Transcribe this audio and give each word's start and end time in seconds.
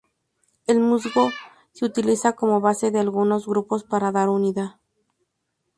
El 0.65 0.79
musgo 0.79 1.29
se 1.73 1.85
utiliza 1.85 2.33
como 2.33 2.59
base 2.59 2.89
de 2.89 2.99
algunos 2.99 3.45
grupos 3.45 3.83
para 3.83 4.11
dar 4.11 4.29
unidad. 4.29 4.79